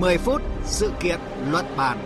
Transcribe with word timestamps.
10 0.00 0.18
phút 0.18 0.42
sự 0.64 0.92
kiện 1.02 1.20
luận 1.50 1.66
bàn. 1.76 1.98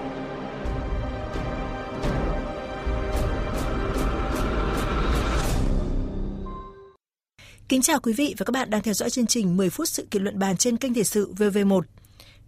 Kính 7.68 7.82
chào 7.82 8.00
quý 8.00 8.12
vị 8.12 8.34
và 8.38 8.44
các 8.44 8.50
bạn 8.50 8.70
đang 8.70 8.82
theo 8.82 8.94
dõi 8.94 9.10
chương 9.10 9.26
trình 9.26 9.56
10 9.56 9.70
phút 9.70 9.88
sự 9.88 10.06
kiện 10.10 10.22
luận 10.22 10.38
bàn 10.38 10.56
trên 10.56 10.76
kênh 10.76 10.94
Thời 10.94 11.04
sự 11.04 11.32
VV1. 11.36 11.80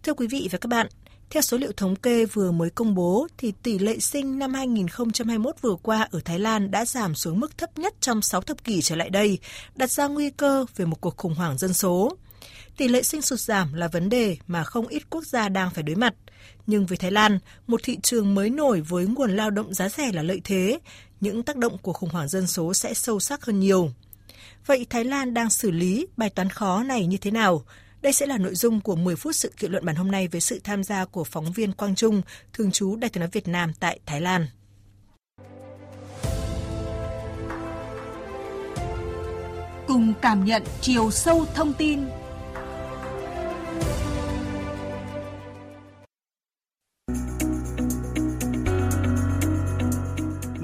Thưa 0.03 0.15
quý 0.15 0.27
vị 0.27 0.49
và 0.53 0.59
các 0.59 0.69
bạn, 0.69 0.87
theo 1.31 1.43
số 1.43 1.59
liệu 1.59 1.73
thống 1.77 1.97
kê 1.97 2.25
vừa 2.25 2.51
mới 2.51 2.71
công 2.71 2.95
bố, 2.95 3.27
thì 3.39 3.53
tỷ 3.63 3.79
lệ 3.79 3.99
sinh 3.99 4.39
năm 4.39 4.55
2021 4.55 5.57
vừa 5.61 5.77
qua 5.83 6.09
ở 6.11 6.21
Thái 6.25 6.39
Lan 6.39 6.71
đã 6.71 6.85
giảm 6.85 7.15
xuống 7.15 7.41
mức 7.41 7.59
thấp 7.59 7.79
nhất 7.79 7.95
trong 8.01 8.23
6 8.23 8.41
thập 8.41 8.65
kỷ 8.65 8.83
trở 8.83 8.97
lại 8.97 9.11
đây, 9.11 9.39
đặt 9.75 9.91
ra 9.91 10.07
nguy 10.07 10.31
cơ 10.31 10.65
về 10.77 10.85
một 10.85 11.01
cuộc 11.01 11.17
khủng 11.17 11.35
hoảng 11.35 11.59
dân 11.59 11.75
số. 11.75 12.17
Tỷ 12.77 12.89
lệ 12.89 13.03
sinh 13.03 13.23
sụt 13.23 13.41
giảm 13.41 13.73
là 13.73 13.89
vấn 13.89 14.09
đề 14.09 14.37
mà 14.47 14.65
không 14.65 14.89
ít 14.89 15.03
quốc 15.11 15.27
gia 15.27 15.49
đang 15.49 15.71
phải 15.71 15.83
đối 15.83 15.97
mặt. 15.97 16.15
Nhưng 16.67 16.87
với 16.87 16.99
Thái 16.99 17.11
Lan, 17.11 17.39
một 17.67 17.81
thị 17.85 17.99
trường 18.03 18.35
mới 18.35 18.51
nổi 18.51 18.81
với 18.81 19.07
nguồn 19.07 19.37
lao 19.37 19.51
động 19.51 19.75
giá 19.75 19.89
rẻ 19.89 20.13
là 20.13 20.23
lợi 20.23 20.41
thế, 20.45 20.79
những 21.21 21.43
tác 21.43 21.57
động 21.57 21.79
của 21.79 21.93
khủng 21.93 22.11
hoảng 22.11 22.29
dân 22.29 22.47
số 22.47 22.75
sẽ 22.75 22.95
sâu 22.95 23.21
sắc 23.21 23.45
hơn 23.45 23.61
nhiều. 23.61 23.91
Vậy 24.67 24.87
Thái 24.91 25.05
Lan 25.05 25.35
đang 25.35 25.51
xử 25.51 25.71
lý 25.71 26.07
bài 26.17 26.31
toán 26.31 26.51
khó 26.51 26.83
này 26.83 27.07
như 27.07 27.17
thế 27.17 27.31
nào? 27.31 27.65
Đây 28.03 28.13
sẽ 28.13 28.27
là 28.27 28.39
nội 28.39 28.55
dung 28.55 28.81
của 28.81 28.97
10 28.97 29.17
phút 29.17 29.37
sự 29.37 29.53
kiện 29.57 29.73
luận 29.73 29.85
bàn 29.85 29.97
hôm 29.97 30.11
nay 30.11 30.29
với 30.29 30.41
sự 30.41 30.61
tham 30.65 30.85
gia 30.85 31.05
của 31.05 31.25
phóng 31.25 31.53
viên 31.53 31.73
Quang 31.73 31.95
Trung, 31.95 32.23
thường 32.53 32.71
trú 32.71 32.97
Đài 32.97 33.11
tiếng 33.11 33.21
nói 33.21 33.29
Việt 33.33 33.49
Nam 33.49 33.73
tại 33.81 34.01
Thái 34.07 34.21
Lan. 34.21 34.47
Cùng 39.87 40.15
cảm 40.23 40.45
nhận 40.45 40.63
chiều 40.81 41.11
sâu 41.11 41.47
thông 41.55 41.73
tin 41.73 42.01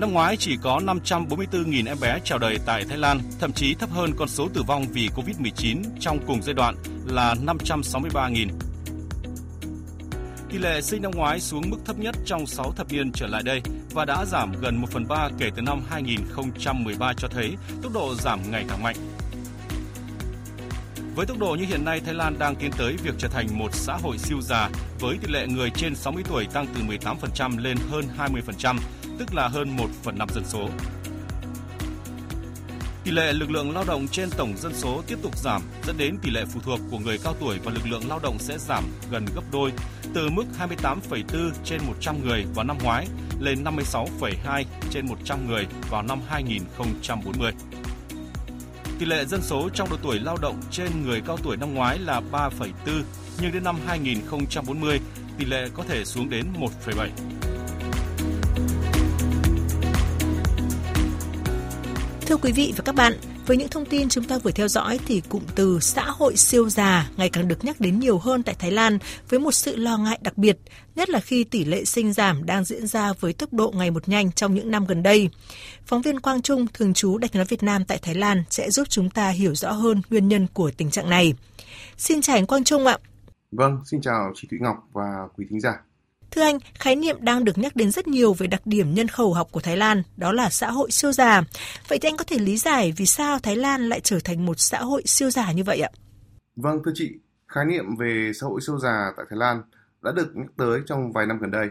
Năm 0.02 0.12
ngoái 0.12 0.36
chỉ 0.36 0.56
có 0.62 0.80
544.000 0.84 1.86
em 1.86 1.96
bé 2.00 2.18
chào 2.24 2.38
đời 2.38 2.58
tại 2.66 2.84
Thái 2.88 2.98
Lan, 2.98 3.20
thậm 3.40 3.52
chí 3.52 3.74
thấp 3.74 3.90
hơn 3.90 4.10
con 4.18 4.28
số 4.28 4.48
tử 4.54 4.62
vong 4.62 4.86
vì 4.92 5.08
Covid-19 5.16 5.82
trong 6.00 6.18
cùng 6.26 6.42
giai 6.42 6.54
đoạn 6.54 6.74
là 7.06 7.34
563.000. 7.46 8.48
Tỷ 10.50 10.58
lệ 10.58 10.80
sinh 10.80 11.02
năm 11.02 11.10
ngoái 11.14 11.40
xuống 11.40 11.70
mức 11.70 11.76
thấp 11.84 11.98
nhất 11.98 12.14
trong 12.24 12.46
6 12.46 12.72
thập 12.72 12.92
niên 12.92 13.12
trở 13.12 13.26
lại 13.26 13.42
đây 13.42 13.60
và 13.90 14.04
đã 14.04 14.24
giảm 14.24 14.52
gần 14.60 14.76
1 14.76 14.86
phần 14.90 15.08
3 15.08 15.28
kể 15.38 15.50
từ 15.56 15.62
năm 15.62 15.82
2013 15.90 17.12
cho 17.16 17.28
thấy 17.28 17.56
tốc 17.82 17.92
độ 17.94 18.14
giảm 18.14 18.40
ngày 18.50 18.64
càng 18.68 18.82
mạnh. 18.82 18.96
Với 21.14 21.26
tốc 21.26 21.38
độ 21.38 21.56
như 21.58 21.64
hiện 21.64 21.84
nay, 21.84 22.00
Thái 22.04 22.14
Lan 22.14 22.38
đang 22.38 22.54
tiến 22.56 22.70
tới 22.78 22.96
việc 23.02 23.14
trở 23.18 23.28
thành 23.28 23.58
một 23.58 23.74
xã 23.74 23.96
hội 24.02 24.18
siêu 24.18 24.40
già 24.40 24.70
với 25.00 25.18
tỷ 25.22 25.32
lệ 25.32 25.46
người 25.46 25.70
trên 25.70 25.94
60 25.94 26.24
tuổi 26.28 26.46
tăng 26.52 26.66
từ 26.74 26.80
18% 26.82 27.58
lên 27.58 27.76
hơn 27.90 28.04
20%, 28.18 28.76
tức 29.18 29.34
là 29.34 29.48
hơn 29.48 29.76
1 29.76 29.86
phần 30.02 30.18
5 30.18 30.28
dân 30.34 30.44
số. 30.46 30.68
Tỷ 33.04 33.10
lệ 33.10 33.32
lực 33.32 33.50
lượng 33.50 33.74
lao 33.74 33.84
động 33.84 34.08
trên 34.08 34.30
tổng 34.30 34.54
dân 34.56 34.74
số 34.74 35.02
tiếp 35.06 35.18
tục 35.22 35.38
giảm, 35.38 35.62
dẫn 35.86 35.96
đến 35.98 36.18
tỷ 36.22 36.30
lệ 36.30 36.44
phụ 36.44 36.60
thuộc 36.64 36.80
của 36.90 36.98
người 36.98 37.18
cao 37.24 37.34
tuổi 37.40 37.58
và 37.64 37.72
lực 37.72 37.86
lượng 37.86 38.08
lao 38.08 38.20
động 38.22 38.38
sẽ 38.38 38.58
giảm 38.58 38.84
gần 39.10 39.26
gấp 39.34 39.42
đôi, 39.52 39.72
từ 40.14 40.28
mức 40.30 40.44
28,4 40.58 41.50
trên 41.64 41.80
100 41.86 42.24
người 42.24 42.44
vào 42.54 42.64
năm 42.64 42.78
ngoái 42.82 43.06
lên 43.40 43.64
56,2 43.64 44.64
trên 44.90 45.06
100 45.06 45.48
người 45.48 45.66
vào 45.90 46.02
năm 46.02 46.20
2040. 46.28 47.52
Tỷ 48.98 49.06
lệ 49.06 49.24
dân 49.24 49.42
số 49.42 49.68
trong 49.74 49.90
độ 49.90 49.96
tuổi 50.02 50.20
lao 50.20 50.36
động 50.42 50.60
trên 50.70 51.02
người 51.02 51.22
cao 51.26 51.38
tuổi 51.42 51.56
năm 51.56 51.74
ngoái 51.74 51.98
là 51.98 52.20
3,4, 52.32 52.70
nhưng 53.40 53.52
đến 53.52 53.64
năm 53.64 53.76
2040, 53.86 55.00
tỷ 55.38 55.44
lệ 55.44 55.68
có 55.74 55.84
thể 55.88 56.04
xuống 56.04 56.30
đến 56.30 56.46
1,7. 56.60 57.41
Thưa 62.32 62.38
quý 62.38 62.52
vị 62.52 62.72
và 62.76 62.82
các 62.84 62.94
bạn, 62.94 63.12
với 63.46 63.56
những 63.56 63.68
thông 63.68 63.84
tin 63.84 64.08
chúng 64.08 64.24
ta 64.24 64.38
vừa 64.38 64.50
theo 64.50 64.68
dõi 64.68 64.98
thì 65.06 65.22
cụm 65.28 65.42
từ 65.54 65.78
xã 65.80 66.04
hội 66.04 66.36
siêu 66.36 66.68
già 66.68 67.10
ngày 67.16 67.30
càng 67.30 67.48
được 67.48 67.64
nhắc 67.64 67.80
đến 67.80 67.98
nhiều 67.98 68.18
hơn 68.18 68.42
tại 68.42 68.54
Thái 68.58 68.70
Lan 68.70 68.98
với 69.28 69.40
một 69.40 69.52
sự 69.52 69.76
lo 69.76 69.98
ngại 69.98 70.18
đặc 70.22 70.38
biệt, 70.38 70.58
nhất 70.94 71.10
là 71.10 71.20
khi 71.20 71.44
tỷ 71.44 71.64
lệ 71.64 71.84
sinh 71.84 72.12
giảm 72.12 72.46
đang 72.46 72.64
diễn 72.64 72.86
ra 72.86 73.12
với 73.20 73.32
tốc 73.32 73.52
độ 73.52 73.72
ngày 73.76 73.90
một 73.90 74.08
nhanh 74.08 74.32
trong 74.32 74.54
những 74.54 74.70
năm 74.70 74.86
gần 74.86 75.02
đây. 75.02 75.30
Phóng 75.86 76.02
viên 76.02 76.20
Quang 76.20 76.42
Trung, 76.42 76.66
thường 76.74 76.94
trú 76.94 77.18
Đại 77.18 77.30
nói 77.34 77.44
Việt 77.44 77.62
Nam 77.62 77.84
tại 77.84 77.98
Thái 78.02 78.14
Lan 78.14 78.42
sẽ 78.50 78.70
giúp 78.70 78.88
chúng 78.90 79.10
ta 79.10 79.28
hiểu 79.28 79.54
rõ 79.54 79.72
hơn 79.72 80.02
nguyên 80.10 80.28
nhân 80.28 80.46
của 80.54 80.70
tình 80.76 80.90
trạng 80.90 81.10
này. 81.10 81.34
Xin 81.96 82.20
chào 82.20 82.36
anh 82.36 82.46
Quang 82.46 82.64
Trung 82.64 82.86
ạ. 82.86 82.98
Vâng, 83.50 83.78
xin 83.84 84.00
chào 84.00 84.32
chị 84.34 84.48
Thủy 84.50 84.58
Ngọc 84.62 84.76
và 84.92 85.28
quý 85.36 85.46
thính 85.50 85.60
giả. 85.60 85.72
Thưa 86.34 86.42
anh, 86.42 86.58
khái 86.74 86.96
niệm 86.96 87.16
đang 87.20 87.44
được 87.44 87.58
nhắc 87.58 87.76
đến 87.76 87.90
rất 87.90 88.08
nhiều 88.08 88.32
về 88.32 88.46
đặc 88.46 88.62
điểm 88.64 88.94
nhân 88.94 89.08
khẩu 89.08 89.32
học 89.32 89.48
của 89.50 89.60
Thái 89.60 89.76
Lan, 89.76 90.02
đó 90.16 90.32
là 90.32 90.50
xã 90.50 90.70
hội 90.70 90.90
siêu 90.90 91.12
già. 91.12 91.42
Vậy 91.88 91.98
thì 91.98 92.08
anh 92.08 92.16
có 92.16 92.24
thể 92.24 92.38
lý 92.38 92.56
giải 92.56 92.92
vì 92.96 93.06
sao 93.06 93.38
Thái 93.38 93.56
Lan 93.56 93.88
lại 93.88 94.00
trở 94.00 94.18
thành 94.24 94.46
một 94.46 94.54
xã 94.56 94.78
hội 94.78 95.02
siêu 95.06 95.30
già 95.30 95.52
như 95.52 95.64
vậy 95.64 95.80
ạ? 95.80 95.90
Vâng, 96.56 96.82
thưa 96.84 96.92
chị, 96.94 97.12
khái 97.48 97.64
niệm 97.64 97.96
về 97.96 98.32
xã 98.40 98.46
hội 98.46 98.60
siêu 98.66 98.78
già 98.78 99.12
tại 99.16 99.26
Thái 99.30 99.38
Lan 99.38 99.62
đã 100.02 100.12
được 100.12 100.36
nhắc 100.36 100.46
tới 100.56 100.80
trong 100.86 101.12
vài 101.12 101.26
năm 101.26 101.38
gần 101.38 101.50
đây. 101.50 101.68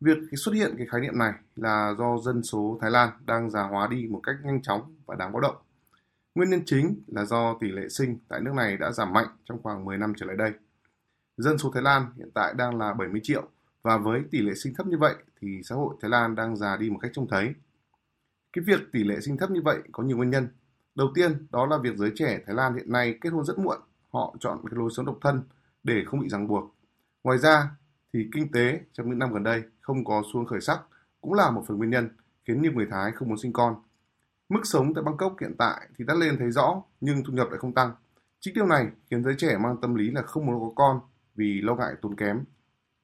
Việc 0.00 0.18
xuất 0.36 0.52
hiện 0.52 0.74
cái 0.78 0.86
khái 0.90 1.00
niệm 1.00 1.18
này 1.18 1.32
là 1.56 1.94
do 1.98 2.18
dân 2.24 2.42
số 2.42 2.78
Thái 2.80 2.90
Lan 2.90 3.10
đang 3.26 3.50
già 3.50 3.62
hóa 3.62 3.88
đi 3.90 4.06
một 4.10 4.20
cách 4.22 4.36
nhanh 4.44 4.62
chóng 4.62 4.94
và 5.06 5.14
đáng 5.18 5.32
báo 5.32 5.40
động. 5.40 5.56
Nguyên 6.34 6.50
nhân 6.50 6.62
chính 6.66 7.02
là 7.06 7.24
do 7.24 7.56
tỷ 7.60 7.68
lệ 7.68 7.88
sinh 7.88 8.18
tại 8.28 8.40
nước 8.40 8.52
này 8.56 8.76
đã 8.76 8.92
giảm 8.92 9.12
mạnh 9.12 9.28
trong 9.44 9.62
khoảng 9.62 9.84
10 9.84 9.98
năm 9.98 10.12
trở 10.16 10.26
lại 10.26 10.36
đây. 10.36 10.52
Dân 11.36 11.58
số 11.58 11.70
Thái 11.74 11.82
Lan 11.82 12.06
hiện 12.16 12.30
tại 12.34 12.54
đang 12.56 12.78
là 12.78 12.92
70 12.92 13.20
triệu 13.24 13.42
và 13.82 13.98
với 13.98 14.22
tỷ 14.30 14.42
lệ 14.42 14.54
sinh 14.54 14.74
thấp 14.74 14.86
như 14.86 14.98
vậy 14.98 15.14
thì 15.40 15.60
xã 15.64 15.74
hội 15.74 15.94
Thái 16.00 16.10
Lan 16.10 16.34
đang 16.34 16.56
già 16.56 16.76
đi 16.76 16.90
một 16.90 16.98
cách 17.02 17.10
trông 17.14 17.28
thấy. 17.28 17.54
Cái 18.52 18.64
việc 18.66 18.80
tỷ 18.92 19.04
lệ 19.04 19.20
sinh 19.20 19.36
thấp 19.36 19.50
như 19.50 19.62
vậy 19.64 19.78
có 19.92 20.02
nhiều 20.02 20.16
nguyên 20.16 20.30
nhân. 20.30 20.48
Đầu 20.94 21.08
tiên 21.14 21.46
đó 21.50 21.66
là 21.66 21.78
việc 21.82 21.96
giới 21.96 22.12
trẻ 22.14 22.40
Thái 22.46 22.54
Lan 22.54 22.74
hiện 22.74 22.92
nay 22.92 23.18
kết 23.20 23.30
hôn 23.30 23.44
rất 23.44 23.58
muộn, 23.58 23.78
họ 24.12 24.36
chọn 24.40 24.58
cái 24.70 24.78
lối 24.78 24.90
sống 24.96 25.06
độc 25.06 25.18
thân 25.20 25.42
để 25.82 26.04
không 26.06 26.20
bị 26.20 26.28
ràng 26.28 26.48
buộc. 26.48 26.74
Ngoài 27.24 27.38
ra 27.38 27.70
thì 28.12 28.28
kinh 28.32 28.52
tế 28.52 28.80
trong 28.92 29.08
những 29.08 29.18
năm 29.18 29.32
gần 29.32 29.42
đây 29.42 29.62
không 29.80 30.04
có 30.04 30.22
xuông 30.32 30.46
khởi 30.46 30.60
sắc 30.60 30.80
cũng 31.20 31.34
là 31.34 31.50
một 31.50 31.64
phần 31.68 31.76
nguyên 31.78 31.90
nhân 31.90 32.08
khiến 32.44 32.62
nhiều 32.62 32.72
người 32.72 32.86
Thái 32.90 33.12
không 33.12 33.28
muốn 33.28 33.38
sinh 33.38 33.52
con. 33.52 33.74
Mức 34.48 34.60
sống 34.64 34.94
tại 34.94 35.04
Bangkok 35.04 35.36
hiện 35.40 35.54
tại 35.58 35.88
thì 35.98 36.04
đã 36.04 36.14
lên 36.14 36.36
thấy 36.38 36.50
rõ 36.50 36.82
nhưng 37.00 37.24
thu 37.24 37.32
nhập 37.32 37.48
lại 37.50 37.58
không 37.58 37.74
tăng. 37.74 37.92
Chính 38.40 38.54
điều 38.54 38.66
này 38.66 38.86
khiến 39.10 39.24
giới 39.24 39.34
trẻ 39.38 39.58
mang 39.58 39.76
tâm 39.82 39.94
lý 39.94 40.10
là 40.10 40.22
không 40.22 40.46
muốn 40.46 40.60
có 40.60 40.72
con 40.76 41.00
vì 41.34 41.60
lo 41.60 41.74
ngại 41.74 41.94
tốn 42.02 42.16
kém 42.16 42.44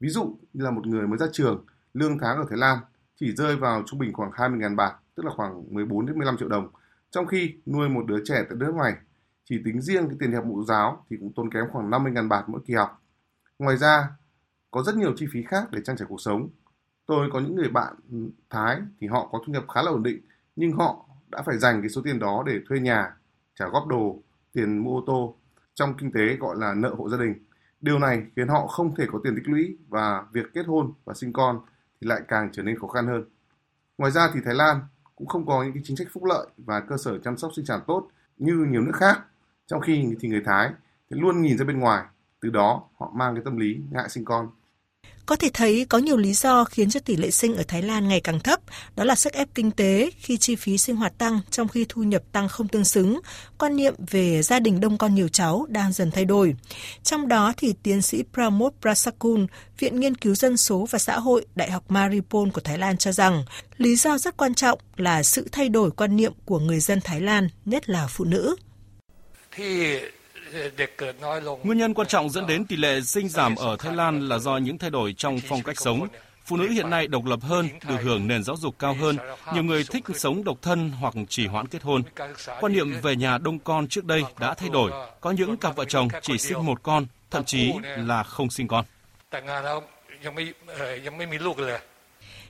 Ví 0.05 0.11
dụ 0.11 0.37
như 0.53 0.65
là 0.65 0.71
một 0.71 0.87
người 0.87 1.07
mới 1.07 1.19
ra 1.19 1.27
trường, 1.33 1.65
lương 1.95 2.19
tháng 2.19 2.37
ở 2.37 2.45
Thái 2.49 2.59
Lan 2.59 2.79
chỉ 3.17 3.35
rơi 3.35 3.57
vào 3.57 3.83
trung 3.87 3.99
bình 3.99 4.13
khoảng 4.13 4.31
20.000 4.31 4.77
bạc, 4.77 4.97
tức 5.15 5.27
là 5.27 5.33
khoảng 5.37 5.75
14 5.75 6.07
đến 6.07 6.17
15 6.17 6.37
triệu 6.37 6.49
đồng. 6.49 6.69
Trong 7.11 7.27
khi 7.27 7.55
nuôi 7.67 7.89
một 7.89 8.07
đứa 8.07 8.25
trẻ 8.25 8.45
tại 8.49 8.57
nước 8.59 8.73
ngoài, 8.75 8.95
chỉ 9.45 9.63
tính 9.65 9.81
riêng 9.81 10.09
cái 10.09 10.17
tiền 10.21 10.33
học 10.33 10.45
mẫu 10.47 10.65
giáo 10.65 11.05
thì 11.11 11.17
cũng 11.21 11.33
tốn 11.37 11.51
kém 11.51 11.65
khoảng 11.73 11.91
50.000 11.91 12.29
bạc 12.29 12.45
mỗi 12.49 12.61
kỳ 12.67 12.75
học. 12.75 13.03
Ngoài 13.59 13.77
ra, 13.77 14.09
có 14.71 14.83
rất 14.83 14.97
nhiều 14.97 15.13
chi 15.17 15.27
phí 15.33 15.43
khác 15.43 15.69
để 15.71 15.81
trang 15.85 15.97
trải 15.97 16.09
cuộc 16.09 16.21
sống. 16.21 16.49
Tôi 17.07 17.29
có 17.33 17.41
những 17.41 17.55
người 17.55 17.69
bạn 17.69 17.95
Thái 18.51 18.81
thì 19.01 19.07
họ 19.07 19.29
có 19.33 19.41
thu 19.47 19.53
nhập 19.53 19.65
khá 19.75 19.83
là 19.83 19.91
ổn 19.91 20.03
định, 20.03 20.21
nhưng 20.57 20.73
họ 20.73 21.07
đã 21.29 21.43
phải 21.47 21.59
dành 21.59 21.81
cái 21.81 21.89
số 21.89 22.03
tiền 22.05 22.19
đó 22.19 22.43
để 22.47 22.61
thuê 22.69 22.81
nhà, 22.81 23.17
trả 23.59 23.69
góp 23.69 23.87
đồ, 23.87 24.23
tiền 24.53 24.79
mua 24.79 24.99
ô 24.99 25.05
tô. 25.07 25.37
Trong 25.75 25.95
kinh 25.99 26.13
tế 26.13 26.37
gọi 26.37 26.57
là 26.59 26.75
nợ 26.75 26.95
hộ 26.99 27.09
gia 27.09 27.19
đình. 27.19 27.35
Điều 27.85 27.99
này 27.99 28.23
khiến 28.37 28.49
họ 28.49 28.67
không 28.67 28.95
thể 28.95 29.07
có 29.13 29.21
tiền 29.25 29.35
tích 29.37 29.49
lũy 29.49 29.77
và 29.89 30.25
việc 30.33 30.47
kết 30.55 30.67
hôn 30.67 30.93
và 31.05 31.15
sinh 31.15 31.33
con 31.33 31.61
thì 32.01 32.07
lại 32.07 32.21
càng 32.29 32.49
trở 32.53 32.63
nên 32.63 32.79
khó 32.79 32.87
khăn 32.87 33.07
hơn. 33.07 33.25
Ngoài 33.99 34.13
ra 34.13 34.31
thì 34.35 34.41
Thái 34.45 34.55
Lan 34.55 34.81
cũng 35.17 35.27
không 35.27 35.47
có 35.47 35.63
những 35.63 35.73
cái 35.73 35.83
chính 35.87 35.97
sách 35.97 36.07
phúc 36.13 36.25
lợi 36.25 36.47
và 36.57 36.81
cơ 36.81 36.97
sở 36.97 37.19
chăm 37.19 37.37
sóc 37.37 37.51
sinh 37.57 37.67
sản 37.67 37.81
tốt 37.87 38.09
như 38.39 38.55
nhiều 38.55 38.83
nước 38.83 38.93
khác. 38.95 39.21
Trong 39.67 39.81
khi 39.81 40.17
thì 40.21 40.29
người 40.29 40.43
Thái 40.45 40.71
thì 41.11 41.21
luôn 41.21 41.43
nhìn 41.43 41.59
ra 41.59 41.65
bên 41.65 41.79
ngoài, 41.79 42.05
từ 42.41 42.51
đó 42.51 42.83
họ 42.99 43.11
mang 43.15 43.35
cái 43.35 43.45
tâm 43.45 43.57
lý 43.57 43.81
ngại 43.91 44.09
sinh 44.09 44.25
con. 44.25 44.49
Có 45.27 45.37
thể 45.37 45.51
thấy 45.55 45.87
có 45.89 45.99
nhiều 45.99 46.17
lý 46.17 46.33
do 46.33 46.65
khiến 46.65 46.91
cho 46.91 47.01
tỷ 47.01 47.17
lệ 47.17 47.31
sinh 47.31 47.57
ở 47.57 47.63
Thái 47.69 47.83
Lan 47.83 48.09
ngày 48.09 48.21
càng 48.21 48.41
thấp, 48.41 48.61
đó 48.97 49.05
là 49.05 49.15
sức 49.15 49.33
ép 49.33 49.49
kinh 49.55 49.71
tế 49.71 50.11
khi 50.19 50.37
chi 50.37 50.57
phí 50.57 50.79
sinh 50.79 50.97
hoạt 50.97 51.19
tăng 51.19 51.41
trong 51.51 51.69
khi 51.69 51.87
thu 51.89 52.03
nhập 52.03 52.23
tăng 52.33 52.49
không 52.49 52.69
tương 52.69 52.85
xứng, 52.85 53.21
quan 53.59 53.77
niệm 53.77 53.95
về 54.11 54.43
gia 54.43 54.61
đình 54.61 54.81
đông 54.81 54.99
con 54.99 55.15
nhiều 55.15 55.29
cháu 55.29 55.67
đang 55.69 55.93
dần 55.93 56.11
thay 56.11 56.25
đổi. 56.25 56.55
Trong 57.03 57.29
đó 57.29 57.53
thì 57.57 57.75
tiến 57.83 58.03
sĩ 58.03 58.25
Pramod 58.33 58.73
Prasakun, 58.81 59.47
Viện 59.79 60.01
Nghiên 60.01 60.15
cứu 60.15 60.35
Dân 60.35 60.57
số 60.57 60.87
và 60.91 60.99
Xã 60.99 61.19
hội 61.19 61.47
Đại 61.55 61.71
học 61.71 61.85
Maripol 61.89 62.49
của 62.51 62.61
Thái 62.61 62.79
Lan 62.79 62.97
cho 62.97 63.13
rằng 63.13 63.45
lý 63.77 63.97
do 63.97 64.19
rất 64.19 64.37
quan 64.37 64.55
trọng 64.55 64.79
là 64.97 65.23
sự 65.23 65.49
thay 65.53 65.69
đổi 65.69 65.91
quan 65.91 66.17
niệm 66.17 66.33
của 66.45 66.59
người 66.59 66.81
dân 66.81 67.01
Thái 67.01 67.21
Lan, 67.21 67.49
nhất 67.65 67.89
là 67.89 68.07
phụ 68.07 68.25
nữ. 68.25 68.57
Nguyên 71.63 71.79
nhân 71.79 71.95
quan 71.95 72.09
trọng 72.09 72.31
dẫn 72.31 72.47
đến 72.47 72.67
tỷ 72.67 72.77
lệ 72.77 73.01
sinh 73.01 73.29
giảm 73.29 73.57
ở 73.57 73.77
Thái 73.77 73.95
Lan 73.95 74.29
là 74.29 74.39
do 74.39 74.57
những 74.57 74.79
thay 74.79 74.91
đổi 74.91 75.15
trong 75.17 75.39
phong 75.49 75.63
cách 75.63 75.81
sống. 75.81 76.09
Phụ 76.45 76.57
nữ 76.57 76.69
hiện 76.69 76.91
nay 76.91 77.07
độc 77.07 77.25
lập 77.25 77.39
hơn, 77.43 77.69
được 77.89 77.97
hưởng 78.03 78.29
nền 78.29 78.45
giáo 78.45 78.57
dục 78.57 78.75
cao 78.79 78.97
hơn, 79.01 79.17
nhiều 79.55 79.63
người 79.63 79.85
thích 79.85 80.05
sống 80.15 80.45
độc 80.45 80.57
thân 80.63 80.91
hoặc 80.91 81.15
chỉ 81.29 81.47
hoãn 81.47 81.67
kết 81.67 81.83
hôn. 81.83 82.03
Quan 82.61 82.73
niệm 82.73 83.01
về 83.03 83.17
nhà 83.17 83.39
đông 83.39 83.59
con 83.59 83.89
trước 83.89 84.05
đây 84.05 84.23
đã 84.41 84.55
thay 84.55 84.69
đổi, 84.69 84.91
có 85.21 85.31
những 85.31 85.57
cặp 85.57 85.77
vợ 85.77 85.85
chồng 85.85 86.09
chỉ 86.23 86.39
sinh 86.39 86.67
một 86.67 86.83
con, 86.83 87.07
thậm 87.31 87.45
chí 87.45 87.73
là 87.97 88.23
không 88.23 88.51
sinh 88.51 88.69
con. 88.69 88.85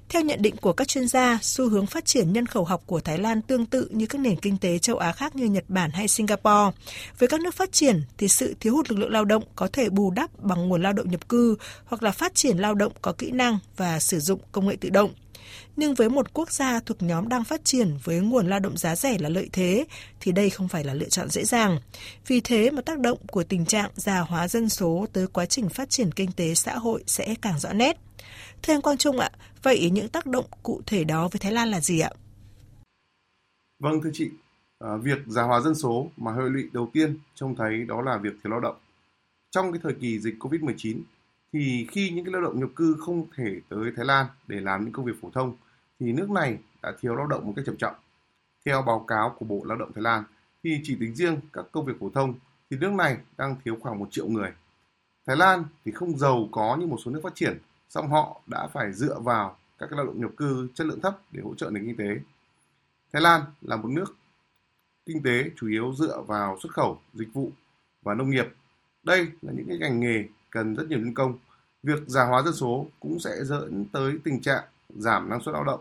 Theo 0.09 0.23
nhận 0.23 0.43
định 0.43 0.57
của 0.57 0.73
các 0.73 0.89
chuyên 0.89 1.09
gia, 1.09 1.39
xu 1.43 1.69
hướng 1.69 1.87
phát 1.87 2.05
triển 2.05 2.33
nhân 2.33 2.47
khẩu 2.47 2.65
học 2.65 2.83
của 2.87 3.01
Thái 3.01 3.19
Lan 3.19 3.43
tương 3.43 3.67
tự 3.67 3.89
như 3.91 4.07
các 4.07 4.21
nền 4.21 4.37
kinh 4.37 4.59
tế 4.59 4.79
châu 4.79 4.97
Á 4.97 5.13
khác 5.13 5.37
như 5.37 5.45
Nhật 5.45 5.65
Bản 5.69 5.91
hay 5.91 6.09
Singapore. 6.09 6.71
Với 7.19 7.29
các 7.29 7.41
nước 7.41 7.55
phát 7.55 7.73
triển 7.73 8.03
thì 8.19 8.29
sự 8.29 8.55
thiếu 8.61 8.75
hụt 8.75 8.91
lực 8.91 8.99
lượng 8.99 9.13
lao 9.13 9.25
động 9.25 9.43
có 9.57 9.69
thể 9.73 9.89
bù 9.89 10.11
đắp 10.11 10.31
bằng 10.43 10.69
nguồn 10.69 10.83
lao 10.83 10.93
động 10.93 11.11
nhập 11.11 11.29
cư 11.29 11.57
hoặc 11.85 12.03
là 12.03 12.11
phát 12.11 12.35
triển 12.35 12.59
lao 12.59 12.75
động 12.75 12.93
có 13.03 13.13
kỹ 13.13 13.31
năng 13.31 13.59
và 13.77 14.01
sử 14.01 14.21
dụng 14.21 14.41
công 14.53 14.69
nghệ 14.69 14.77
tự 14.81 14.91
động. 14.91 15.11
Nhưng 15.77 15.95
với 15.95 16.09
một 16.09 16.33
quốc 16.33 16.53
gia 16.53 16.81
thuộc 16.81 17.03
nhóm 17.03 17.29
đang 17.29 17.45
phát 17.45 17.65
triển 17.65 17.97
với 18.05 18.21
nguồn 18.21 18.47
lao 18.47 18.61
động 18.61 18.77
giá 18.77 18.97
rẻ 18.97 19.19
là 19.19 19.29
lợi 19.29 19.49
thế 19.53 19.85
thì 20.21 20.33
đây 20.33 20.51
không 20.51 20.69
phải 20.69 20.85
là 20.85 20.95
lựa 20.95 21.09
chọn 21.09 21.29
dễ 21.29 21.45
dàng. 21.45 21.79
Vì 22.27 22.41
thế 22.41 22.71
mà 22.71 22.83
tác 22.83 22.99
động 22.99 23.19
của 23.27 23.45
tình 23.45 23.67
trạng 23.67 23.91
già 23.95 24.21
hóa 24.21 24.49
dân 24.49 24.69
số 24.69 25.07
tới 25.13 25.27
quá 25.27 25.47
trình 25.47 25.69
phát 25.69 25.91
triển 25.91 26.13
kinh 26.13 26.33
tế 26.33 26.55
xã 26.55 26.79
hội 26.79 27.05
sẽ 27.07 27.35
càng 27.43 27.59
rõ 27.59 27.73
nét. 27.73 27.97
Thưa 28.63 28.75
anh 28.75 28.83
Quang 28.83 28.99
Trung 28.99 29.19
ạ, 29.19 29.31
vậy 29.63 29.91
những 29.91 30.09
tác 30.09 30.27
động 30.27 30.47
cụ 30.63 30.83
thể 30.87 31.05
đó 31.05 31.29
với 31.29 31.39
Thái 31.39 31.53
Lan 31.53 31.69
là 31.69 31.81
gì 31.81 32.01
ạ? 32.01 32.11
Vâng 33.79 34.03
thưa 34.03 34.11
chị, 34.13 34.31
à, 34.79 34.97
việc 34.97 35.19
già 35.27 35.43
hóa 35.43 35.61
dân 35.61 35.75
số 35.75 36.11
mà 36.17 36.33
hệ 36.33 36.43
lụy 36.43 36.69
đầu 36.73 36.91
tiên 36.93 37.19
trông 37.35 37.57
thấy 37.57 37.85
đó 37.89 38.03
là 38.03 38.19
việc 38.23 38.33
thiếu 38.45 38.51
lao 38.51 38.61
động. 38.61 38.77
Trong 39.51 39.73
cái 39.73 39.81
thời 39.83 39.95
kỳ 40.01 40.19
dịch 40.19 40.35
Covid-19 40.39 41.01
thì 41.55 41.87
khi 41.91 42.11
những 42.11 42.25
cái 42.25 42.33
lao 42.33 42.43
động 42.43 42.61
nhập 42.61 42.71
cư 42.77 42.97
không 43.01 43.27
thể 43.37 43.61
tới 43.69 43.93
Thái 43.97 44.05
Lan 44.05 44.27
để 44.47 44.61
làm 44.61 44.85
những 44.85 44.93
công 44.93 45.05
việc 45.05 45.13
phổ 45.23 45.31
thông 45.31 45.57
thì 46.01 46.13
nước 46.13 46.31
này 46.31 46.59
đã 46.83 46.93
thiếu 47.01 47.17
lao 47.17 47.27
động 47.27 47.47
một 47.47 47.53
cách 47.57 47.65
trầm 47.67 47.77
trọng. 47.77 47.95
Theo 48.65 48.83
báo 48.83 49.05
cáo 49.09 49.37
của 49.39 49.45
Bộ 49.45 49.63
Lao 49.65 49.79
động 49.79 49.93
Thái 49.95 50.03
Lan 50.03 50.25
thì 50.65 50.81
chỉ 50.83 50.97
tính 51.01 51.15
riêng 51.15 51.41
các 51.53 51.65
công 51.73 51.85
việc 51.85 51.93
phổ 52.01 52.11
thông 52.11 52.35
thì 52.71 52.77
nước 52.77 52.93
này 52.93 53.17
đang 53.37 53.57
thiếu 53.65 53.77
khoảng 53.81 53.99
một 53.99 54.09
triệu 54.11 54.29
người. 54.29 54.51
Thái 55.27 55.37
Lan 55.37 55.65
thì 55.85 55.93
không 55.93 56.19
giàu 56.19 56.49
có 56.53 56.77
như 56.81 56.87
một 56.87 56.97
số 57.05 57.11
nước 57.11 57.21
phát 57.23 57.35
triển 57.35 57.59
song 57.89 58.09
họ 58.09 58.41
đã 58.47 58.69
phải 58.73 58.93
dựa 58.93 59.19
vào 59.21 59.57
các 59.79 59.87
cái 59.91 59.97
lao 59.97 60.07
động 60.07 60.21
nhập 60.21 60.31
cư 60.37 60.69
chất 60.75 60.87
lượng 60.87 61.01
thấp 61.01 61.19
để 61.33 61.43
hỗ 61.45 61.55
trợ 61.55 61.71
nền 61.71 61.87
kinh 61.87 61.97
tế. 61.97 62.21
Thái 63.13 63.23
Lan 63.23 63.43
là 63.63 63.77
một 63.77 63.89
nước 63.89 64.17
kinh 65.07 65.23
tế 65.23 65.51
chủ 65.57 65.69
yếu 65.69 65.95
dựa 65.99 66.21
vào 66.27 66.59
xuất 66.63 66.73
khẩu, 66.73 67.01
dịch 67.15 67.33
vụ 67.33 67.51
và 68.03 68.15
nông 68.15 68.31
nghiệp. 68.31 68.47
Đây 69.03 69.27
là 69.43 69.53
những 69.53 69.67
cái 69.69 69.79
ngành 69.79 70.01
nghề 70.01 70.25
cần 70.55 70.75
rất 70.75 70.89
nhiều 70.89 70.99
nhân 70.99 71.15
công. 71.15 71.39
Việc 71.83 71.99
già 72.07 72.25
hóa 72.25 72.43
dân 72.43 72.55
số 72.55 72.87
cũng 73.01 73.21
sẽ 73.21 73.31
dẫn 73.45 73.85
tới 73.93 74.19
tình 74.25 74.43
trạng 74.43 74.65
giảm 74.89 75.29
năng 75.31 75.43
suất 75.43 75.53
lao 75.53 75.65
động. 75.65 75.81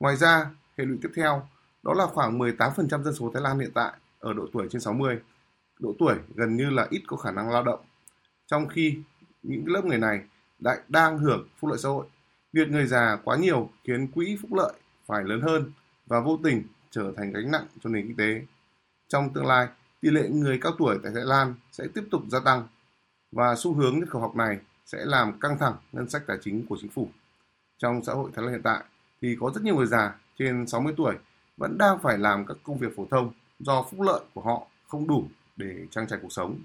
Ngoài 0.00 0.16
ra, 0.16 0.50
hệ 0.78 0.84
lụy 0.84 0.98
tiếp 1.02 1.10
theo 1.16 1.48
đó 1.82 1.94
là 1.94 2.06
khoảng 2.06 2.38
18% 2.38 3.02
dân 3.02 3.14
số 3.14 3.30
Thái 3.34 3.42
Lan 3.42 3.58
hiện 3.58 3.70
tại 3.74 3.92
ở 4.20 4.32
độ 4.32 4.46
tuổi 4.52 4.68
trên 4.70 4.80
60. 4.80 5.18
Độ 5.78 5.94
tuổi 5.98 6.14
gần 6.34 6.56
như 6.56 6.70
là 6.70 6.86
ít 6.90 7.02
có 7.06 7.16
khả 7.16 7.30
năng 7.30 7.50
lao 7.50 7.62
động. 7.62 7.80
Trong 8.46 8.68
khi 8.68 8.98
những 9.42 9.64
lớp 9.66 9.84
người 9.84 9.98
này 9.98 10.20
lại 10.60 10.78
đang 10.88 11.18
hưởng 11.18 11.48
phúc 11.58 11.70
lợi 11.70 11.78
xã 11.78 11.88
hội. 11.88 12.06
Việc 12.52 12.68
người 12.68 12.86
già 12.86 13.18
quá 13.24 13.36
nhiều 13.36 13.70
khiến 13.84 14.06
quỹ 14.06 14.38
phúc 14.42 14.52
lợi 14.54 14.72
phải 15.06 15.24
lớn 15.24 15.40
hơn 15.40 15.72
và 16.06 16.20
vô 16.20 16.38
tình 16.44 16.62
trở 16.90 17.12
thành 17.16 17.32
gánh 17.32 17.50
nặng 17.50 17.66
cho 17.84 17.90
nền 17.90 18.06
kinh 18.06 18.16
tế. 18.16 18.42
Trong 19.08 19.32
tương 19.34 19.46
lai, 19.46 19.68
tỷ 20.00 20.10
lệ 20.10 20.28
người 20.28 20.58
cao 20.62 20.72
tuổi 20.78 20.98
tại 21.02 21.12
Thái 21.14 21.24
Lan 21.24 21.54
sẽ 21.72 21.84
tiếp 21.94 22.04
tục 22.10 22.22
gia 22.28 22.40
tăng 22.40 22.66
và 23.32 23.54
xu 23.56 23.74
hướng 23.74 23.98
nhập 23.98 24.08
khẩu 24.08 24.22
học 24.22 24.36
này 24.36 24.58
sẽ 24.86 24.98
làm 25.04 25.40
căng 25.40 25.58
thẳng 25.58 25.76
ngân 25.92 26.10
sách 26.10 26.22
tài 26.26 26.38
chính 26.42 26.66
của 26.66 26.76
chính 26.80 26.90
phủ. 26.90 27.08
Trong 27.78 28.04
xã 28.04 28.12
hội 28.12 28.30
Thái 28.34 28.44
Lan 28.44 28.52
hiện 28.52 28.62
tại 28.62 28.84
thì 29.22 29.36
có 29.40 29.50
rất 29.54 29.64
nhiều 29.64 29.76
người 29.76 29.86
già 29.86 30.14
trên 30.38 30.66
60 30.66 30.94
tuổi 30.96 31.14
vẫn 31.56 31.78
đang 31.78 31.98
phải 32.02 32.18
làm 32.18 32.46
các 32.46 32.56
công 32.62 32.78
việc 32.78 32.96
phổ 32.96 33.06
thông 33.10 33.32
do 33.58 33.82
phúc 33.82 34.00
lợi 34.00 34.20
của 34.34 34.40
họ 34.40 34.66
không 34.88 35.06
đủ 35.06 35.24
để 35.56 35.86
trang 35.90 36.06
trải 36.08 36.18
cuộc 36.22 36.32
sống 36.32 36.58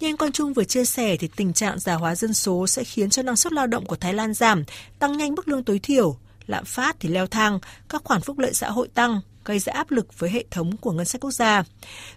như 0.00 0.08
anh 0.08 0.16
Quang 0.16 0.32
Trung 0.32 0.52
vừa 0.52 0.64
chia 0.64 0.84
sẻ 0.84 1.16
thì 1.16 1.28
tình 1.36 1.52
trạng 1.52 1.78
già 1.78 1.94
hóa 1.94 2.14
dân 2.14 2.34
số 2.34 2.66
sẽ 2.66 2.84
khiến 2.84 3.10
cho 3.10 3.22
năng 3.22 3.36
suất 3.36 3.52
lao 3.52 3.66
động 3.66 3.86
của 3.86 3.96
Thái 3.96 4.14
Lan 4.14 4.34
giảm, 4.34 4.64
tăng 4.98 5.16
nhanh 5.16 5.34
mức 5.34 5.48
lương 5.48 5.64
tối 5.64 5.80
thiểu, 5.82 6.16
lạm 6.46 6.64
phát 6.64 6.96
thì 7.00 7.08
leo 7.08 7.26
thang, 7.26 7.58
các 7.88 8.04
khoản 8.04 8.20
phúc 8.20 8.38
lợi 8.38 8.54
xã 8.54 8.70
hội 8.70 8.88
tăng, 8.88 9.20
gây 9.46 9.58
ra 9.58 9.72
áp 9.72 9.90
lực 9.90 10.18
với 10.18 10.30
hệ 10.30 10.44
thống 10.50 10.76
của 10.76 10.92
ngân 10.92 11.06
sách 11.06 11.20
quốc 11.20 11.30
gia. 11.30 11.62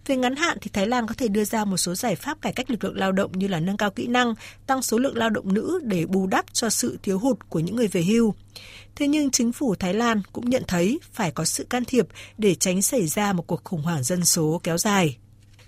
Về 0.05 0.15
ngắn 0.15 0.35
hạn 0.35 0.57
thì 0.61 0.69
Thái 0.73 0.87
Lan 0.87 1.07
có 1.07 1.13
thể 1.17 1.27
đưa 1.27 1.43
ra 1.43 1.65
một 1.65 1.77
số 1.77 1.95
giải 1.95 2.15
pháp 2.15 2.41
cải 2.41 2.53
cách 2.53 2.69
lực 2.69 2.83
lượng 2.83 2.97
lao 2.97 3.11
động 3.11 3.31
như 3.39 3.47
là 3.47 3.59
nâng 3.59 3.77
cao 3.77 3.91
kỹ 3.91 4.07
năng, 4.07 4.33
tăng 4.67 4.81
số 4.81 4.97
lượng 4.97 5.17
lao 5.17 5.29
động 5.29 5.53
nữ 5.53 5.79
để 5.83 6.05
bù 6.05 6.27
đắp 6.27 6.53
cho 6.53 6.69
sự 6.69 6.97
thiếu 7.03 7.19
hụt 7.19 7.37
của 7.49 7.59
những 7.59 7.75
người 7.75 7.87
về 7.87 8.03
hưu. 8.03 8.33
Thế 8.95 9.07
nhưng 9.07 9.31
chính 9.31 9.51
phủ 9.51 9.75
Thái 9.75 9.93
Lan 9.93 10.21
cũng 10.33 10.49
nhận 10.49 10.63
thấy 10.67 10.99
phải 11.13 11.31
có 11.31 11.45
sự 11.45 11.63
can 11.69 11.85
thiệp 11.85 12.07
để 12.37 12.55
tránh 12.55 12.81
xảy 12.81 13.07
ra 13.07 13.33
một 13.33 13.47
cuộc 13.47 13.63
khủng 13.63 13.81
hoảng 13.81 14.03
dân 14.03 14.25
số 14.25 14.61
kéo 14.63 14.77
dài. 14.77 15.17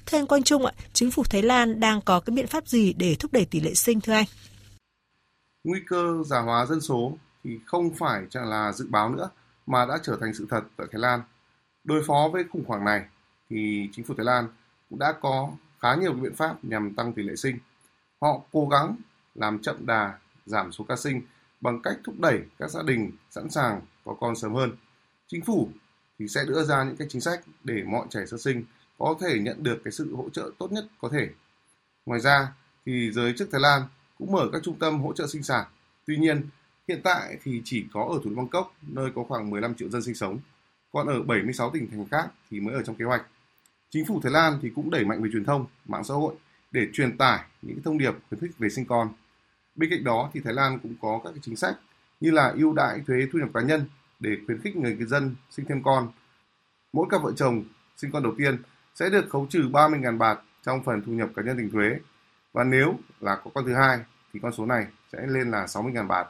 Thưa 0.05 0.17
anh 0.17 0.27
Quang 0.27 0.43
Trung 0.43 0.65
ạ, 0.65 0.73
chính 0.93 1.11
phủ 1.11 1.23
Thái 1.23 1.41
Lan 1.41 1.79
đang 1.79 2.01
có 2.01 2.19
cái 2.19 2.35
biện 2.35 2.47
pháp 2.47 2.67
gì 2.67 2.93
để 2.93 3.15
thúc 3.15 3.33
đẩy 3.33 3.45
tỷ 3.45 3.59
lệ 3.59 3.73
sinh 3.73 4.01
thưa 4.01 4.13
anh? 4.13 4.25
Nguy 5.63 5.79
cơ 5.87 6.23
già 6.25 6.39
hóa 6.39 6.65
dân 6.65 6.81
số 6.81 7.17
thì 7.43 7.49
không 7.65 7.93
phải 7.99 8.21
chẳng 8.29 8.49
là 8.49 8.71
dự 8.71 8.87
báo 8.89 9.09
nữa 9.09 9.29
mà 9.67 9.85
đã 9.85 9.99
trở 10.03 10.17
thành 10.21 10.33
sự 10.33 10.47
thật 10.49 10.61
ở 10.77 10.85
Thái 10.91 11.01
Lan. 11.01 11.21
Đối 11.83 12.03
phó 12.07 12.29
với 12.33 12.43
khủng 12.51 12.63
hoảng 12.67 12.85
này 12.85 13.05
thì 13.49 13.89
chính 13.93 14.05
phủ 14.05 14.13
Thái 14.17 14.25
Lan 14.25 14.47
cũng 14.89 14.99
đã 14.99 15.13
có 15.21 15.51
khá 15.79 15.95
nhiều 15.95 16.13
biện 16.13 16.35
pháp 16.35 16.65
nhằm 16.65 16.93
tăng 16.93 17.13
tỷ 17.13 17.23
lệ 17.23 17.35
sinh. 17.35 17.57
Họ 18.21 18.41
cố 18.51 18.67
gắng 18.67 18.95
làm 19.35 19.59
chậm 19.61 19.85
đà 19.85 20.13
giảm 20.45 20.71
số 20.71 20.85
ca 20.87 20.95
sinh 20.95 21.21
bằng 21.61 21.81
cách 21.81 21.97
thúc 22.03 22.15
đẩy 22.19 22.39
các 22.59 22.71
gia 22.71 22.83
đình 22.83 23.11
sẵn 23.29 23.49
sàng 23.49 23.81
có 24.05 24.15
con 24.19 24.35
sớm 24.35 24.53
hơn. 24.53 24.71
Chính 25.27 25.41
phủ 25.41 25.69
thì 26.19 26.27
sẽ 26.27 26.41
đưa 26.47 26.63
ra 26.63 26.83
những 26.83 26.95
cái 26.95 27.07
chính 27.09 27.21
sách 27.21 27.41
để 27.63 27.83
mọi 27.83 28.05
trẻ 28.09 28.25
sơ 28.25 28.37
sinh 28.37 28.63
có 28.97 29.15
thể 29.21 29.39
nhận 29.39 29.63
được 29.63 29.81
cái 29.83 29.91
sự 29.91 30.15
hỗ 30.15 30.29
trợ 30.29 30.51
tốt 30.57 30.71
nhất 30.71 30.85
có 31.01 31.09
thể. 31.09 31.29
Ngoài 32.05 32.19
ra 32.19 32.53
thì 32.85 33.11
giới 33.11 33.33
chức 33.37 33.49
Thái 33.51 33.61
Lan 33.61 33.81
cũng 34.17 34.31
mở 34.31 34.49
các 34.53 34.63
trung 34.63 34.79
tâm 34.79 35.01
hỗ 35.01 35.13
trợ 35.13 35.27
sinh 35.27 35.43
sản. 35.43 35.65
Tuy 36.07 36.17
nhiên, 36.17 36.49
hiện 36.87 37.01
tại 37.03 37.37
thì 37.43 37.61
chỉ 37.65 37.85
có 37.93 38.07
ở 38.11 38.19
thủ 38.23 38.29
đô 38.29 38.35
Bangkok, 38.35 38.73
nơi 38.81 39.11
có 39.15 39.23
khoảng 39.23 39.49
15 39.49 39.75
triệu 39.75 39.89
dân 39.89 40.01
sinh 40.01 40.15
sống. 40.15 40.39
Còn 40.91 41.07
ở 41.07 41.23
76 41.23 41.69
tỉnh 41.69 41.91
thành 41.91 42.05
khác 42.11 42.27
thì 42.49 42.59
mới 42.59 42.75
ở 42.75 42.83
trong 42.83 42.95
kế 42.95 43.05
hoạch. 43.05 43.25
Chính 43.89 44.05
phủ 44.05 44.21
Thái 44.23 44.31
Lan 44.31 44.59
thì 44.61 44.71
cũng 44.75 44.89
đẩy 44.89 45.05
mạnh 45.05 45.23
về 45.23 45.29
truyền 45.33 45.45
thông, 45.45 45.65
mạng 45.85 46.03
xã 46.03 46.13
hội 46.13 46.35
để 46.71 46.87
truyền 46.93 47.17
tải 47.17 47.39
những 47.61 47.81
thông 47.83 47.97
điệp 47.97 48.13
khuyến 48.29 48.41
khích 48.41 48.57
về 48.57 48.69
sinh 48.69 48.85
con. 48.85 49.09
Bên 49.75 49.89
cạnh 49.89 50.03
đó 50.03 50.29
thì 50.33 50.39
Thái 50.39 50.53
Lan 50.53 50.79
cũng 50.79 50.95
có 51.01 51.21
các 51.23 51.29
cái 51.29 51.39
chính 51.41 51.55
sách 51.55 51.75
như 52.19 52.31
là 52.31 52.53
ưu 52.55 52.73
đãi 52.73 52.99
thuế 53.07 53.27
thu 53.33 53.39
nhập 53.39 53.49
cá 53.53 53.61
nhân 53.61 53.85
để 54.19 54.37
khuyến 54.45 54.61
khích 54.61 54.75
người 54.75 54.97
dân 54.99 55.35
sinh 55.49 55.65
thêm 55.65 55.83
con. 55.83 56.11
Mỗi 56.93 57.07
cặp 57.09 57.21
vợ 57.23 57.31
chồng 57.35 57.63
sinh 57.97 58.11
con 58.11 58.23
đầu 58.23 58.33
tiên 58.37 58.57
sẽ 58.95 59.09
được 59.09 59.29
khấu 59.29 59.47
trừ 59.49 59.69
30.000 59.71 60.17
bạt 60.17 60.39
trong 60.63 60.83
phần 60.83 61.01
thu 61.05 61.11
nhập 61.11 61.29
cá 61.35 61.41
nhân 61.41 61.57
tính 61.57 61.69
thuế. 61.71 61.99
Và 62.53 62.63
nếu 62.63 62.99
là 63.19 63.35
có 63.35 63.51
con 63.53 63.65
thứ 63.65 63.73
hai 63.73 63.99
thì 64.33 64.39
con 64.43 64.53
số 64.53 64.65
này 64.65 64.87
sẽ 65.11 65.27
lên 65.27 65.51
là 65.51 65.65
60.000 65.65 66.07
bạt. 66.07 66.27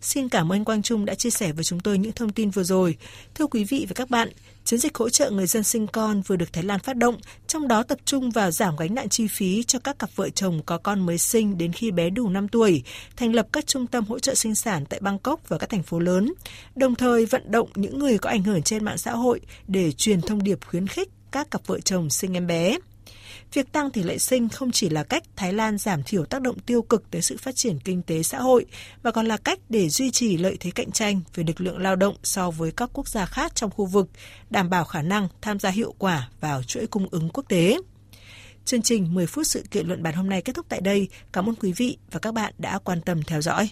Xin 0.00 0.28
cảm 0.28 0.52
ơn 0.52 0.64
Quang 0.64 0.82
Trung 0.82 1.04
đã 1.04 1.14
chia 1.14 1.30
sẻ 1.30 1.52
với 1.52 1.64
chúng 1.64 1.80
tôi 1.80 1.98
những 1.98 2.12
thông 2.12 2.32
tin 2.32 2.50
vừa 2.50 2.62
rồi. 2.62 2.96
Thưa 3.34 3.46
quý 3.46 3.64
vị 3.64 3.86
và 3.88 3.94
các 3.94 4.10
bạn, 4.10 4.28
chiến 4.64 4.80
dịch 4.80 4.94
hỗ 4.96 5.08
trợ 5.08 5.30
người 5.30 5.46
dân 5.46 5.62
sinh 5.62 5.86
con 5.86 6.22
vừa 6.22 6.36
được 6.36 6.52
Thái 6.52 6.64
Lan 6.64 6.80
phát 6.80 6.96
động, 6.96 7.16
trong 7.46 7.68
đó 7.68 7.82
tập 7.82 7.98
trung 8.04 8.30
vào 8.30 8.50
giảm 8.50 8.76
gánh 8.76 8.94
nặng 8.94 9.08
chi 9.08 9.26
phí 9.26 9.62
cho 9.62 9.78
các 9.78 9.98
cặp 9.98 10.10
vợ 10.14 10.28
chồng 10.28 10.60
có 10.66 10.78
con 10.78 11.06
mới 11.06 11.18
sinh 11.18 11.58
đến 11.58 11.72
khi 11.72 11.90
bé 11.90 12.10
đủ 12.10 12.28
5 12.28 12.48
tuổi, 12.48 12.82
thành 13.16 13.34
lập 13.34 13.46
các 13.52 13.66
trung 13.66 13.86
tâm 13.86 14.04
hỗ 14.04 14.18
trợ 14.18 14.34
sinh 14.34 14.54
sản 14.54 14.84
tại 14.86 15.00
Bangkok 15.00 15.48
và 15.48 15.58
các 15.58 15.70
thành 15.70 15.82
phố 15.82 15.98
lớn, 15.98 16.32
đồng 16.76 16.94
thời 16.94 17.26
vận 17.26 17.50
động 17.50 17.68
những 17.74 17.98
người 17.98 18.18
có 18.18 18.30
ảnh 18.30 18.42
hưởng 18.42 18.62
trên 18.62 18.84
mạng 18.84 18.98
xã 18.98 19.12
hội 19.12 19.40
để 19.68 19.92
truyền 19.92 20.20
thông 20.20 20.42
điệp 20.42 20.58
khuyến 20.66 20.86
khích 20.86 21.08
các 21.30 21.50
cặp 21.50 21.66
vợ 21.66 21.80
chồng 21.80 22.10
sinh 22.10 22.34
em 22.34 22.46
bé. 22.46 22.78
Việc 23.52 23.72
tăng 23.72 23.90
tỷ 23.90 24.02
lệ 24.02 24.18
sinh 24.18 24.48
không 24.48 24.70
chỉ 24.70 24.88
là 24.88 25.04
cách 25.04 25.22
Thái 25.36 25.52
Lan 25.52 25.78
giảm 25.78 26.02
thiểu 26.02 26.24
tác 26.24 26.42
động 26.42 26.58
tiêu 26.58 26.82
cực 26.82 27.10
tới 27.10 27.22
sự 27.22 27.36
phát 27.36 27.56
triển 27.56 27.78
kinh 27.80 28.02
tế 28.02 28.22
xã 28.22 28.40
hội, 28.40 28.66
mà 29.02 29.10
còn 29.10 29.26
là 29.26 29.36
cách 29.36 29.58
để 29.68 29.88
duy 29.88 30.10
trì 30.10 30.36
lợi 30.36 30.56
thế 30.60 30.70
cạnh 30.70 30.90
tranh 30.90 31.20
về 31.34 31.44
lực 31.44 31.60
lượng 31.60 31.78
lao 31.78 31.96
động 31.96 32.16
so 32.22 32.50
với 32.50 32.72
các 32.72 32.90
quốc 32.92 33.08
gia 33.08 33.26
khác 33.26 33.54
trong 33.54 33.70
khu 33.70 33.86
vực, 33.86 34.08
đảm 34.50 34.70
bảo 34.70 34.84
khả 34.84 35.02
năng 35.02 35.28
tham 35.40 35.58
gia 35.58 35.70
hiệu 35.70 35.94
quả 35.98 36.28
vào 36.40 36.62
chuỗi 36.62 36.86
cung 36.86 37.08
ứng 37.10 37.28
quốc 37.28 37.44
tế. 37.48 37.78
Chương 38.64 38.82
trình 38.82 39.14
10 39.14 39.26
phút 39.26 39.46
sự 39.46 39.64
kiện 39.70 39.86
luận 39.86 40.02
bàn 40.02 40.14
hôm 40.14 40.28
nay 40.28 40.42
kết 40.42 40.52
thúc 40.54 40.66
tại 40.68 40.80
đây. 40.80 41.08
Cảm 41.32 41.48
ơn 41.48 41.54
quý 41.54 41.72
vị 41.72 41.98
và 42.10 42.18
các 42.18 42.34
bạn 42.34 42.54
đã 42.58 42.78
quan 42.78 43.00
tâm 43.00 43.22
theo 43.22 43.42
dõi. 43.42 43.70